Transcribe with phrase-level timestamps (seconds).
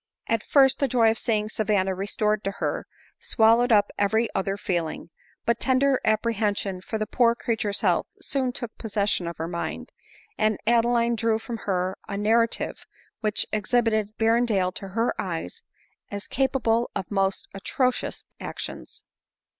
[0.25, 2.87] At first the joy of seeing Savanna restored to her,
[3.19, 5.11] swallowed up every other feeling;
[5.45, 9.91] but tender apprehen sion for the poor creature's health soon took possession of her mind,
[10.39, 12.83] and Adeline drew from her a narrative,
[13.19, 15.61] which exhibited Berrendale to her eyes
[16.09, 19.03] as capable of most atrocious actions.